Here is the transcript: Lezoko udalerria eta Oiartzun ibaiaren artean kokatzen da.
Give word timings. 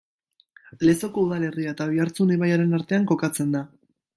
Lezoko 0.87 1.25
udalerria 1.27 1.75
eta 1.75 1.87
Oiartzun 1.91 2.35
ibaiaren 2.37 2.75
artean 2.79 3.07
kokatzen 3.13 3.57
da. 3.59 3.63